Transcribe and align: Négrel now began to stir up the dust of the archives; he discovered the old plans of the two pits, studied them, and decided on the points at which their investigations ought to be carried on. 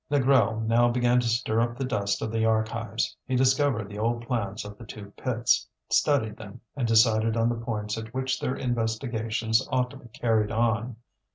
Négrel 0.11 0.65
now 0.65 0.89
began 0.89 1.19
to 1.19 1.27
stir 1.27 1.59
up 1.61 1.77
the 1.77 1.85
dust 1.85 2.23
of 2.23 2.31
the 2.31 2.43
archives; 2.43 3.15
he 3.27 3.35
discovered 3.35 3.87
the 3.87 3.99
old 3.99 4.25
plans 4.25 4.65
of 4.65 4.75
the 4.79 4.83
two 4.83 5.11
pits, 5.15 5.67
studied 5.91 6.37
them, 6.37 6.59
and 6.75 6.87
decided 6.87 7.37
on 7.37 7.49
the 7.49 7.63
points 7.63 7.99
at 7.99 8.11
which 8.11 8.39
their 8.39 8.55
investigations 8.55 9.63
ought 9.71 9.91
to 9.91 9.97
be 9.97 10.07
carried 10.07 10.51
on. 10.51 10.95